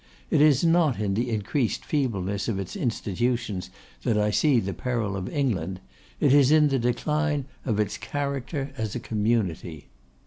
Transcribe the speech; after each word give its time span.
It 0.31 0.41
is 0.41 0.63
not 0.63 0.99
in 0.99 1.13
the 1.13 1.29
increased 1.29 1.85
feebleness 1.85 2.47
of 2.47 2.57
its 2.57 2.75
institutions 2.75 3.69
that 4.01 4.17
I 4.17 4.31
see 4.31 4.59
the 4.59 4.73
peril 4.73 5.15
of 5.15 5.29
England; 5.29 5.79
it 6.19 6.33
is 6.33 6.49
in 6.51 6.69
the 6.69 6.79
decline 6.79 7.45
of 7.67 7.79
its 7.79 7.99
character 7.99 8.71
as 8.79 8.95
a 8.95 8.99
community. 8.99 9.89